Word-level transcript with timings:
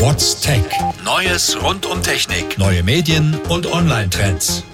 What's 0.00 0.40
Tech? 0.40 0.64
Neues 1.04 1.62
rund 1.62 1.84
um 1.84 2.02
Technik. 2.02 2.56
Neue 2.56 2.82
Medien 2.82 3.38
und 3.50 3.70
Online-Trends. 3.70 4.64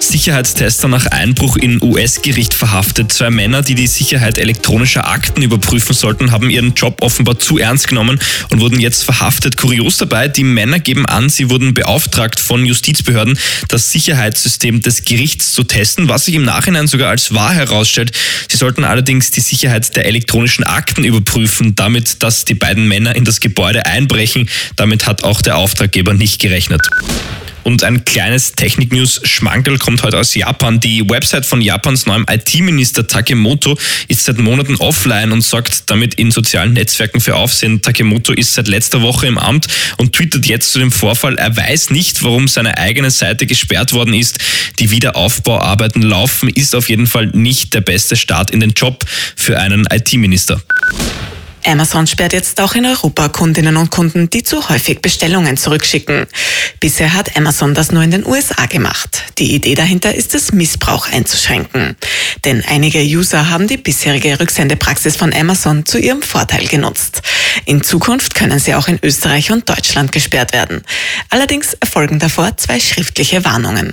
Sicherheitstester 0.00 0.88
nach 0.88 1.06
Einbruch 1.06 1.56
in 1.56 1.82
US-Gericht 1.82 2.54
verhaftet. 2.54 3.12
Zwei 3.12 3.30
Männer, 3.30 3.62
die 3.62 3.74
die 3.74 3.86
Sicherheit 3.86 4.38
elektronischer 4.38 5.08
Akten 5.08 5.42
überprüfen 5.42 5.94
sollten, 5.94 6.32
haben 6.32 6.50
ihren 6.50 6.74
Job 6.74 7.02
offenbar 7.02 7.38
zu 7.38 7.58
ernst 7.58 7.88
genommen 7.88 8.18
und 8.50 8.60
wurden 8.60 8.80
jetzt 8.80 9.04
verhaftet. 9.04 9.56
Kurios 9.56 9.96
dabei, 9.96 10.28
die 10.28 10.44
Männer 10.44 10.78
geben 10.78 11.06
an, 11.06 11.28
sie 11.28 11.50
wurden 11.50 11.74
beauftragt 11.74 12.40
von 12.40 12.64
Justizbehörden, 12.64 13.38
das 13.68 13.92
Sicherheitssystem 13.92 14.80
des 14.80 15.04
Gerichts 15.04 15.52
zu 15.52 15.64
testen, 15.64 16.08
was 16.08 16.26
sich 16.26 16.34
im 16.34 16.44
Nachhinein 16.44 16.86
sogar 16.86 17.10
als 17.10 17.34
wahr 17.34 17.54
herausstellt. 17.54 18.12
Sie 18.48 18.56
sollten 18.56 18.84
allerdings 18.84 19.30
die 19.30 19.40
Sicherheit 19.40 19.96
der 19.96 20.06
elektronischen 20.06 20.64
Akten 20.64 21.04
überprüfen, 21.04 21.74
damit, 21.74 22.22
dass 22.22 22.44
die 22.44 22.54
beiden 22.54 22.86
Männer 22.88 23.16
in 23.16 23.24
das 23.24 23.40
Gebäude 23.40 23.86
einbrechen. 23.86 24.48
Damit 24.76 25.06
hat 25.06 25.24
auch 25.24 25.42
der 25.42 25.56
Auftraggeber 25.56 26.14
nicht 26.14 26.40
gerechnet. 26.40 26.82
Und 27.68 27.84
ein 27.84 28.06
kleines 28.06 28.52
Technik-News-Schmankerl 28.52 29.76
kommt 29.76 30.02
heute 30.02 30.18
aus 30.18 30.34
Japan. 30.34 30.80
Die 30.80 31.06
Website 31.06 31.44
von 31.44 31.60
Japans 31.60 32.06
neuem 32.06 32.24
IT-Minister 32.26 33.06
Takemoto 33.06 33.76
ist 34.08 34.24
seit 34.24 34.38
Monaten 34.38 34.76
offline 34.76 35.32
und 35.32 35.42
sorgt 35.42 35.90
damit 35.90 36.14
in 36.14 36.30
sozialen 36.30 36.72
Netzwerken 36.72 37.20
für 37.20 37.36
Aufsehen. 37.36 37.82
Takemoto 37.82 38.32
ist 38.32 38.54
seit 38.54 38.68
letzter 38.68 39.02
Woche 39.02 39.26
im 39.26 39.36
Amt 39.36 39.66
und 39.98 40.14
twittert 40.14 40.46
jetzt 40.46 40.72
zu 40.72 40.78
dem 40.78 40.90
Vorfall. 40.90 41.36
Er 41.36 41.54
weiß 41.54 41.90
nicht, 41.90 42.22
warum 42.22 42.48
seine 42.48 42.78
eigene 42.78 43.10
Seite 43.10 43.44
gesperrt 43.44 43.92
worden 43.92 44.14
ist. 44.14 44.38
Die 44.78 44.90
Wiederaufbauarbeiten 44.90 46.00
laufen, 46.00 46.48
ist 46.48 46.74
auf 46.74 46.88
jeden 46.88 47.06
Fall 47.06 47.26
nicht 47.26 47.74
der 47.74 47.82
beste 47.82 48.16
Start 48.16 48.50
in 48.50 48.60
den 48.60 48.70
Job 48.70 49.04
für 49.36 49.60
einen 49.60 49.86
IT-Minister. 49.92 50.62
Amazon 51.68 52.06
sperrt 52.06 52.32
jetzt 52.32 52.60
auch 52.62 52.74
in 52.74 52.86
Europa 52.86 53.28
Kundinnen 53.28 53.76
und 53.76 53.90
Kunden, 53.90 54.30
die 54.30 54.42
zu 54.42 54.70
häufig 54.70 55.02
Bestellungen 55.02 55.58
zurückschicken. 55.58 56.26
Bisher 56.80 57.12
hat 57.12 57.36
Amazon 57.36 57.74
das 57.74 57.92
nur 57.92 58.02
in 58.02 58.10
den 58.10 58.26
USA 58.26 58.64
gemacht. 58.64 59.24
Die 59.36 59.54
Idee 59.54 59.74
dahinter 59.74 60.14
ist 60.14 60.34
es, 60.34 60.52
Missbrauch 60.52 61.12
einzuschränken. 61.12 61.96
Denn 62.46 62.64
einige 62.66 63.00
User 63.00 63.50
haben 63.50 63.68
die 63.68 63.76
bisherige 63.76 64.40
Rücksendepraxis 64.40 65.16
von 65.16 65.34
Amazon 65.34 65.84
zu 65.84 65.98
ihrem 65.98 66.22
Vorteil 66.22 66.66
genutzt. 66.66 67.20
In 67.66 67.82
Zukunft 67.82 68.34
können 68.34 68.58
sie 68.58 68.74
auch 68.74 68.88
in 68.88 68.98
Österreich 69.02 69.52
und 69.52 69.68
Deutschland 69.68 70.10
gesperrt 70.10 70.54
werden. 70.54 70.82
Allerdings 71.28 71.74
erfolgen 71.74 72.18
davor 72.18 72.56
zwei 72.56 72.80
schriftliche 72.80 73.44
Warnungen. 73.44 73.92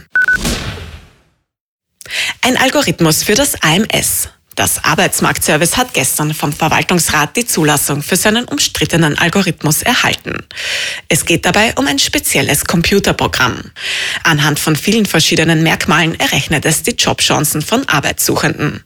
Ein 2.41 2.55
Algorithmus 2.55 3.23
für 3.23 3.35
das 3.35 3.55
AMS. 3.61 4.29
Das 4.55 4.81
Arbeitsmarktservice 4.85 5.75
hat 5.75 5.93
gestern 5.93 6.33
vom 6.33 6.53
Verwaltungsrat 6.53 7.35
die 7.35 7.45
Zulassung 7.45 8.01
für 8.01 8.15
seinen 8.15 8.45
umstrittenen 8.45 9.17
Algorithmus 9.17 9.81
erhalten. 9.81 10.45
Es 11.09 11.25
geht 11.25 11.45
dabei 11.45 11.73
um 11.75 11.85
ein 11.87 11.99
spezielles 11.99 12.63
Computerprogramm. 12.63 13.71
Anhand 14.23 14.57
von 14.57 14.77
vielen 14.77 15.05
verschiedenen 15.05 15.61
Merkmalen 15.61 16.17
errechnet 16.17 16.63
es 16.65 16.83
die 16.83 16.95
Jobchancen 16.95 17.61
von 17.61 17.87
Arbeitssuchenden. 17.89 18.81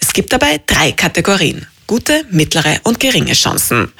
Es 0.00 0.12
gibt 0.12 0.32
dabei 0.32 0.60
drei 0.66 0.90
Kategorien 0.90 1.68
gute, 1.86 2.24
mittlere 2.30 2.80
und 2.84 3.00
geringe 3.00 3.32
Chancen. 3.32 3.92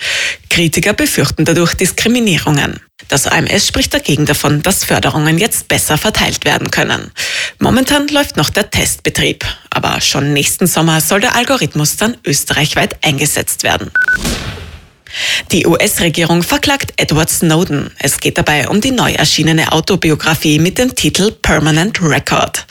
Kritiker 0.50 0.92
befürchten 0.92 1.44
dadurch 1.44 1.75
Diskriminierungen. 1.75 2.80
Das 3.08 3.27
AMS 3.27 3.66
spricht 3.66 3.92
dagegen 3.92 4.27
davon, 4.27 4.62
dass 4.62 4.84
Förderungen 4.84 5.39
jetzt 5.39 5.69
besser 5.69 5.98
verteilt 5.98 6.44
werden 6.44 6.70
können. 6.70 7.11
Momentan 7.58 8.08
läuft 8.08 8.36
noch 8.36 8.50
der 8.50 8.70
Testbetrieb, 8.70 9.44
aber 9.70 10.00
schon 10.00 10.33
nächsten 10.33 10.66
Sommer 10.66 11.00
soll 11.00 11.20
der 11.20 11.34
Algorithmus 11.34 11.97
dann 11.97 12.16
österreichweit 12.24 13.05
eingesetzt 13.05 13.64
werden. 13.64 13.91
Die 15.50 15.66
US-Regierung 15.66 16.42
verklagt 16.42 16.92
Edward 16.96 17.30
Snowden. 17.30 17.91
Es 17.98 18.18
geht 18.18 18.38
dabei 18.38 18.68
um 18.68 18.80
die 18.80 18.91
neu 18.91 19.12
erschienene 19.12 19.72
Autobiografie 19.72 20.58
mit 20.58 20.78
dem 20.78 20.94
Titel 20.94 21.32
Permanent 21.32 22.00
Record. 22.02 22.66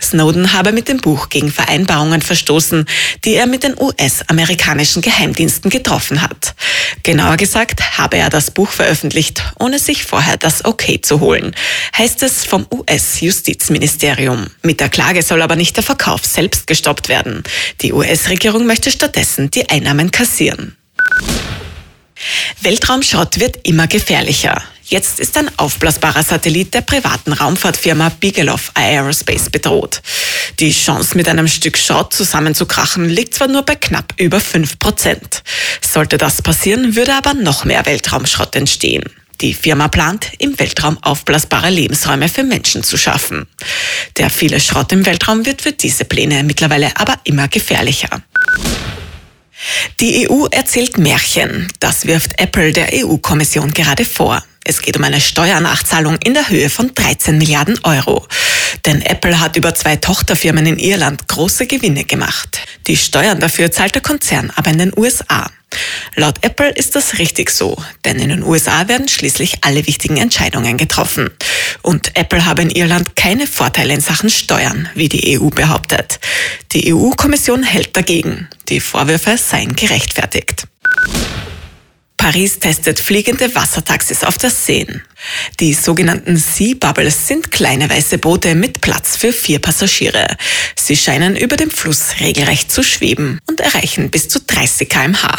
Snowden 0.00 0.52
habe 0.52 0.72
mit 0.72 0.88
dem 0.88 0.98
Buch 0.98 1.28
gegen 1.28 1.50
Vereinbarungen 1.50 2.22
verstoßen, 2.22 2.86
die 3.24 3.34
er 3.34 3.46
mit 3.46 3.62
den 3.62 3.74
US-amerikanischen 3.78 5.02
Geheimdiensten 5.02 5.70
getroffen 5.70 6.22
hat. 6.22 6.54
Genauer 7.02 7.36
gesagt 7.36 7.98
habe 7.98 8.18
er 8.18 8.30
das 8.30 8.50
Buch 8.50 8.70
veröffentlicht, 8.70 9.42
ohne 9.58 9.78
sich 9.78 10.04
vorher 10.04 10.36
das 10.36 10.64
Okay 10.64 11.00
zu 11.00 11.20
holen, 11.20 11.54
heißt 11.96 12.22
es 12.22 12.44
vom 12.44 12.66
US-Justizministerium. 12.72 14.46
Mit 14.62 14.80
der 14.80 14.88
Klage 14.88 15.22
soll 15.22 15.42
aber 15.42 15.56
nicht 15.56 15.76
der 15.76 15.84
Verkauf 15.84 16.24
selbst 16.24 16.66
gestoppt 16.66 17.08
werden. 17.08 17.42
Die 17.82 17.92
US-Regierung 17.92 18.66
möchte 18.66 18.90
stattdessen 18.90 19.50
die 19.50 19.68
Einnahmen 19.68 20.10
kassieren. 20.10 20.76
Weltraumschrott 22.60 23.40
wird 23.40 23.66
immer 23.66 23.86
gefährlicher. 23.86 24.62
Jetzt 24.86 25.18
ist 25.18 25.36
ein 25.38 25.50
aufblasbarer 25.58 26.22
Satellit 26.22 26.74
der 26.74 26.82
privaten 26.82 27.32
Raumfahrtfirma 27.32 28.10
Bigelow 28.20 28.60
Aerospace 28.74 29.48
bedroht. 29.48 30.02
Die 30.60 30.72
Chance, 30.72 31.16
mit 31.16 31.26
einem 31.26 31.48
Stück 31.48 31.78
Schrott 31.78 32.12
zusammenzukrachen, 32.12 33.08
liegt 33.08 33.34
zwar 33.34 33.48
nur 33.48 33.62
bei 33.62 33.76
knapp 33.76 34.12
über 34.18 34.40
5 34.40 34.78
Prozent. 34.78 35.42
Sollte 35.80 36.18
das 36.18 36.42
passieren, 36.42 36.96
würde 36.96 37.14
aber 37.14 37.32
noch 37.32 37.64
mehr 37.64 37.86
Weltraumschrott 37.86 38.56
entstehen. 38.56 39.04
Die 39.40 39.54
Firma 39.54 39.88
plant, 39.88 40.32
im 40.38 40.58
Weltraum 40.58 40.98
aufblasbare 41.02 41.70
Lebensräume 41.70 42.28
für 42.28 42.44
Menschen 42.44 42.84
zu 42.84 42.96
schaffen. 42.96 43.46
Der 44.16 44.30
viele 44.30 44.60
Schrott 44.60 44.92
im 44.92 45.04
Weltraum 45.06 45.44
wird 45.44 45.62
für 45.62 45.72
diese 45.72 46.04
Pläne 46.04 46.44
mittlerweile 46.44 46.96
aber 46.96 47.18
immer 47.24 47.48
gefährlicher. 47.48 48.22
Die 50.00 50.28
EU 50.28 50.46
erzählt 50.50 50.98
Märchen. 50.98 51.72
Das 51.80 52.06
wirft 52.06 52.38
Apple 52.40 52.72
der 52.72 52.88
EU-Kommission 52.92 53.72
gerade 53.72 54.04
vor. 54.04 54.42
Es 54.64 54.80
geht 54.80 54.96
um 54.96 55.04
eine 55.04 55.20
Steuernachzahlung 55.20 56.16
in 56.24 56.32
der 56.32 56.48
Höhe 56.48 56.70
von 56.70 56.94
13 56.94 57.36
Milliarden 57.36 57.78
Euro. 57.84 58.26
Denn 58.86 59.02
Apple 59.02 59.38
hat 59.38 59.56
über 59.56 59.74
zwei 59.74 59.96
Tochterfirmen 59.96 60.64
in 60.64 60.78
Irland 60.78 61.28
große 61.28 61.66
Gewinne 61.66 62.04
gemacht. 62.04 62.60
Die 62.86 62.96
Steuern 62.96 63.40
dafür 63.40 63.70
zahlt 63.70 63.94
der 63.94 64.02
Konzern 64.02 64.50
aber 64.56 64.70
in 64.70 64.78
den 64.78 64.92
USA. 64.96 65.50
Laut 66.16 66.36
Apple 66.42 66.70
ist 66.70 66.94
das 66.94 67.18
richtig 67.18 67.50
so, 67.50 67.76
denn 68.04 68.18
in 68.18 68.28
den 68.28 68.42
USA 68.42 68.86
werden 68.88 69.08
schließlich 69.08 69.64
alle 69.64 69.86
wichtigen 69.86 70.16
Entscheidungen 70.16 70.78
getroffen. 70.78 71.30
Und 71.82 72.16
Apple 72.16 72.46
habe 72.46 72.62
in 72.62 72.70
Irland 72.70 73.16
keine 73.16 73.46
Vorteile 73.46 73.94
in 73.94 74.00
Sachen 74.00 74.30
Steuern, 74.30 74.88
wie 74.94 75.08
die 75.08 75.38
EU 75.38 75.48
behauptet. 75.48 76.20
Die 76.72 76.94
EU-Kommission 76.94 77.64
hält 77.64 77.96
dagegen. 77.96 78.48
Die 78.68 78.80
Vorwürfe 78.80 79.36
seien 79.36 79.74
gerechtfertigt. 79.74 80.66
Paris 82.24 82.58
testet 82.58 82.98
fliegende 82.98 83.54
Wassertaxis 83.54 84.24
auf 84.24 84.38
der 84.38 84.48
Seine. 84.48 85.02
Die 85.60 85.74
sogenannten 85.74 86.38
Sea 86.38 86.74
Bubbles 86.74 87.28
sind 87.28 87.52
kleine 87.52 87.90
weiße 87.90 88.16
Boote 88.16 88.54
mit 88.54 88.80
Platz 88.80 89.18
für 89.18 89.30
vier 89.30 89.58
Passagiere. 89.58 90.26
Sie 90.74 90.96
scheinen 90.96 91.36
über 91.36 91.58
dem 91.58 91.70
Fluss 91.70 92.20
regelrecht 92.20 92.72
zu 92.72 92.82
schweben 92.82 93.40
und 93.46 93.60
erreichen 93.60 94.08
bis 94.08 94.30
zu 94.30 94.40
30 94.40 94.88
kmh. 94.88 95.36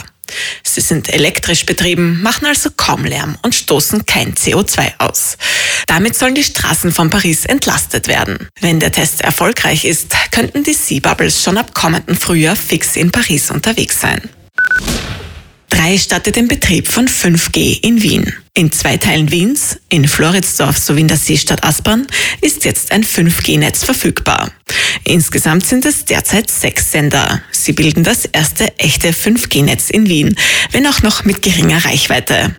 Sie 0.62 0.82
sind 0.82 1.12
elektrisch 1.12 1.66
betrieben, 1.66 2.22
machen 2.22 2.46
also 2.46 2.70
kaum 2.78 3.04
Lärm 3.04 3.36
und 3.42 3.56
stoßen 3.56 4.06
kein 4.06 4.36
CO2 4.36 5.00
aus. 5.00 5.38
Damit 5.88 6.16
sollen 6.16 6.36
die 6.36 6.44
Straßen 6.44 6.92
von 6.92 7.10
Paris 7.10 7.46
entlastet 7.46 8.08
werden. 8.08 8.48
Wenn 8.62 8.80
der 8.80 8.92
Test 8.92 9.22
erfolgreich 9.22 9.86
ist, 9.86 10.14
könnten 10.30 10.64
die 10.64 10.74
Sea 10.74 11.00
Bubbles 11.00 11.42
schon 11.42 11.58
ab 11.58 11.74
kommenden 11.74 12.16
Frühjahr 12.16 12.56
fix 12.56 12.96
in 12.96 13.12
Paris 13.12 13.50
unterwegs 13.50 14.00
sein. 14.00 14.30
3 15.70 15.98
startet 15.98 16.36
den 16.36 16.48
Betrieb 16.48 16.88
von 16.88 17.08
5G 17.08 17.84
in 17.84 18.02
Wien. 18.02 18.34
In 18.54 18.72
zwei 18.72 18.96
Teilen 18.98 19.32
Wiens, 19.32 19.78
in 19.90 20.08
Floridsdorf 20.08 20.78
sowie 20.78 21.02
in 21.02 21.08
der 21.08 21.18
Seestadt 21.18 21.64
Aspern, 21.64 22.08
ist 22.42 22.64
jetzt 22.64 22.92
ein 22.92 23.04
5G-Netz 23.04 23.84
verfügbar. 23.84 24.50
Insgesamt 25.04 25.66
sind 25.66 25.86
es 25.86 26.06
derzeit 26.06 26.50
sechs 26.50 26.92
Sender. 26.92 27.42
Sie 27.52 27.74
bilden 27.74 28.04
das 28.04 28.26
erste 28.26 28.78
echte 28.80 29.12
5G-Netz 29.12 29.90
in 29.90 30.08
Wien, 30.08 30.36
wenn 30.72 30.88
auch 30.88 31.02
noch 31.02 31.26
mit 31.26 31.42
geringer 31.42 31.84
Reichweite. 31.84 32.56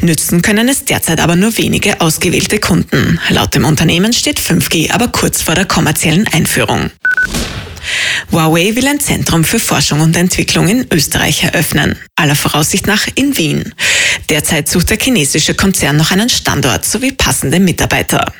Nützen 0.00 0.40
können 0.40 0.68
es 0.68 0.84
derzeit 0.84 1.20
aber 1.20 1.36
nur 1.36 1.56
wenige 1.58 2.00
ausgewählte 2.00 2.60
Kunden. 2.60 3.18
Laut 3.28 3.54
dem 3.54 3.64
Unternehmen 3.64 4.12
steht 4.12 4.38
5G 4.38 4.92
aber 4.92 5.08
kurz 5.08 5.42
vor 5.42 5.54
der 5.54 5.66
kommerziellen 5.66 6.28
Einführung. 6.28 6.90
Huawei 8.30 8.74
will 8.76 8.86
ein 8.86 9.00
Zentrum 9.00 9.44
für 9.44 9.58
Forschung 9.58 10.00
und 10.00 10.16
Entwicklung 10.16 10.68
in 10.68 10.86
Österreich 10.92 11.44
eröffnen, 11.44 11.96
aller 12.16 12.36
Voraussicht 12.36 12.86
nach 12.86 13.06
in 13.14 13.36
Wien. 13.36 13.74
Derzeit 14.28 14.68
sucht 14.68 14.90
der 14.90 14.98
chinesische 14.98 15.54
Konzern 15.54 15.96
noch 15.96 16.10
einen 16.10 16.28
Standort 16.28 16.84
sowie 16.84 17.12
passende 17.12 17.58
Mitarbeiter. 17.58 18.32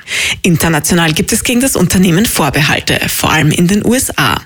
International 0.42 1.12
gibt 1.12 1.32
es 1.32 1.42
gegen 1.42 1.60
das 1.60 1.76
Unternehmen 1.76 2.26
Vorbehalte, 2.26 3.00
vor 3.08 3.32
allem 3.32 3.50
in 3.50 3.66
den 3.66 3.84
USA. 3.84 4.40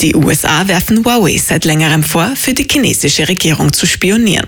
Die 0.00 0.14
USA 0.14 0.68
werfen 0.68 1.04
Huawei 1.04 1.38
seit 1.38 1.64
längerem 1.64 2.02
vor, 2.02 2.34
für 2.36 2.54
die 2.54 2.68
chinesische 2.70 3.28
Regierung 3.28 3.72
zu 3.72 3.86
spionieren. 3.86 4.46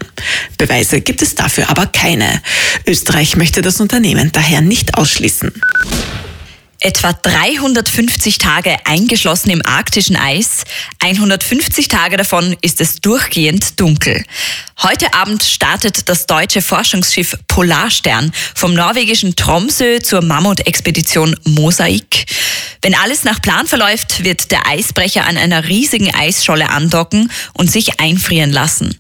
Beweise 0.59 1.01
gibt 1.01 1.23
es 1.23 1.35
dafür 1.35 1.71
aber 1.71 1.87
keine. 1.87 2.43
Österreich 2.87 3.37
möchte 3.37 3.63
das 3.63 3.81
Unternehmen 3.81 4.31
daher 4.33 4.61
nicht 4.61 4.95
ausschließen. 4.95 5.53
Etwa 6.81 7.13
350 7.13 8.39
Tage 8.39 8.77
eingeschlossen 8.85 9.51
im 9.51 9.67
arktischen 9.67 10.15
Eis. 10.15 10.63
150 11.01 11.89
Tage 11.89 12.17
davon 12.17 12.57
ist 12.61 12.81
es 12.81 13.01
durchgehend 13.01 13.81
dunkel. 13.81 14.25
Heute 14.81 15.13
Abend 15.13 15.43
startet 15.43 16.09
das 16.09 16.27
deutsche 16.27 16.63
Forschungsschiff 16.63 17.37
Polarstern 17.49 18.31
vom 18.55 18.75
norwegischen 18.75 19.35
Tromsø 19.35 19.99
zur 19.99 20.23
Mammutexpedition 20.23 21.35
Mosaik. 21.43 22.27
Wenn 22.81 22.95
alles 22.95 23.25
nach 23.25 23.43
Plan 23.43 23.67
verläuft, 23.67 24.23
wird 24.23 24.53
der 24.53 24.69
Eisbrecher 24.69 25.27
an 25.27 25.37
einer 25.37 25.67
riesigen 25.67 26.15
Eisscholle 26.15 26.71
andocken 26.71 27.33
und 27.55 27.69
sich 27.73 27.99
einfrieren 27.99 28.53
lassen. 28.53 28.97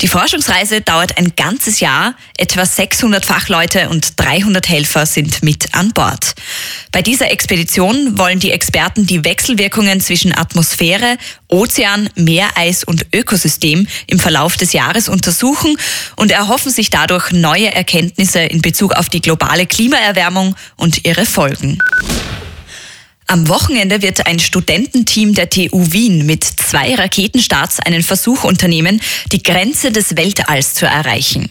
Die 0.00 0.08
Forschungsreise 0.08 0.80
dauert 0.80 1.18
ein 1.18 1.34
ganzes 1.36 1.80
Jahr. 1.80 2.14
Etwa 2.38 2.64
600 2.64 3.26
Fachleute 3.26 3.90
und 3.90 4.14
300 4.16 4.66
Helfer 4.66 5.04
sind 5.04 5.42
mit 5.42 5.74
an 5.74 5.92
Bord. 5.92 6.34
Bei 6.90 7.02
dieser 7.18 7.32
Expedition 7.32 8.16
wollen 8.16 8.38
die 8.38 8.52
Experten 8.52 9.04
die 9.04 9.24
Wechselwirkungen 9.24 10.00
zwischen 10.00 10.32
Atmosphäre, 10.32 11.16
Ozean, 11.48 12.08
Meereis 12.14 12.84
und 12.84 13.06
Ökosystem 13.12 13.88
im 14.06 14.20
Verlauf 14.20 14.56
des 14.56 14.72
Jahres 14.72 15.08
untersuchen 15.08 15.76
und 16.14 16.30
erhoffen 16.30 16.70
sich 16.70 16.90
dadurch 16.90 17.32
neue 17.32 17.74
Erkenntnisse 17.74 18.38
in 18.38 18.62
Bezug 18.62 18.92
auf 18.92 19.08
die 19.08 19.20
globale 19.20 19.66
Klimaerwärmung 19.66 20.54
und 20.76 21.04
ihre 21.06 21.26
Folgen. 21.26 21.78
Am 23.30 23.46
Wochenende 23.48 24.00
wird 24.00 24.26
ein 24.26 24.38
Studententeam 24.38 25.34
der 25.34 25.50
TU 25.50 25.92
Wien 25.92 26.24
mit 26.24 26.44
zwei 26.44 26.94
Raketenstarts 26.94 27.78
einen 27.78 28.02
Versuch 28.02 28.42
unternehmen, 28.42 29.02
die 29.32 29.42
Grenze 29.42 29.92
des 29.92 30.16
Weltalls 30.16 30.72
zu 30.72 30.86
erreichen. 30.86 31.50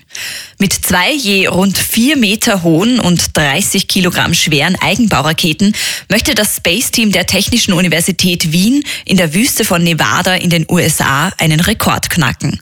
Mit 0.57 0.74
zwei 0.74 1.13
je 1.13 1.45
rund 1.45 1.77
vier 1.77 2.18
Meter 2.18 2.63
hohen 2.63 3.00
und 3.00 3.38
30 3.38 3.88
Kilogramm 3.88 4.33
schweren 4.33 4.75
Eigenbauraketen 4.75 5.75
möchte 6.09 6.33
das 6.33 6.56
Space 6.56 6.89
Team 6.89 7.12
der 7.12 7.27
Technischen 7.27 7.74
Universität 7.74 8.51
Wien 8.51 8.83
in 9.06 9.18
der 9.18 9.35
Wüste 9.35 9.63
von 9.63 9.83
Nevada 9.83 10.33
in 10.33 10.50
den 10.50 10.65
USA 10.68 11.31
einen 11.38 11.59
Rekord 11.59 12.09
knacken. 12.09 12.59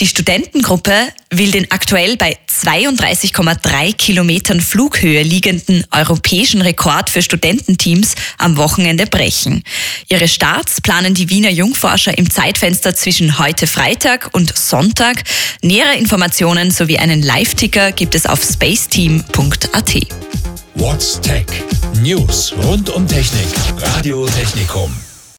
Die 0.00 0.06
Studentengruppe 0.06 0.92
will 1.30 1.50
den 1.50 1.72
aktuell 1.72 2.16
bei 2.16 2.38
32,3 2.48 3.96
Kilometern 3.96 4.60
Flughöhe 4.60 5.24
liegenden 5.24 5.84
europäischen 5.90 6.62
Rekord 6.62 7.10
für 7.10 7.20
Studententeams 7.20 8.14
am 8.38 8.56
Wochenende 8.56 9.06
brechen. 9.06 9.64
Ihre 10.08 10.28
Starts 10.28 10.80
planen 10.80 11.14
die 11.14 11.30
Wiener 11.30 11.50
Jungforscher 11.50 12.16
im 12.16 12.30
Zeitfenster 12.30 12.94
zwischen 12.94 13.40
heute 13.40 13.66
Freitag 13.66 14.30
und 14.34 14.56
Sonntag. 14.56 15.24
Nähere 15.62 15.96
Informationen 15.96 16.70
sowie 16.70 16.98
einen 16.98 17.20
Live-Ticker 17.20 17.90
gibt 17.90 18.14
es 18.14 18.24
auf 18.24 18.40
spaceteam.at. 18.44 19.94
What's 20.74 21.20
Tech? 21.20 21.46
News 22.02 22.54
rund 22.62 22.88
um 22.90 23.08
Technik. 23.08 23.48
Radio 23.80 24.28
Technikum. 24.28 24.94